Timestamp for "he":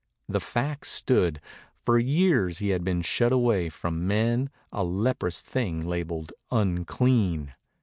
2.57-2.69